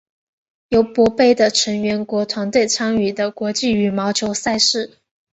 [0.69, 4.97] 尤伯杯的成员国团队参与的国际羽毛球赛事。